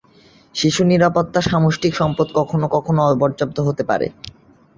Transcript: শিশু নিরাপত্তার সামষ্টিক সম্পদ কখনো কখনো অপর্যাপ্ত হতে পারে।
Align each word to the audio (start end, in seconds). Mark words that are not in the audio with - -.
শিশু 0.55 0.81
নিরাপত্তার 0.85 1.49
সামষ্টিক 1.51 1.93
সম্পদ 1.95 2.27
কখনো 2.39 2.65
কখনো 2.75 3.01
অপর্যাপ্ত 3.07 3.57
হতে 3.67 3.83
পারে। 3.89 4.07